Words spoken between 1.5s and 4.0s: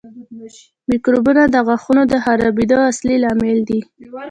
د غاښونو د خرابېدو اصلي لامل دي.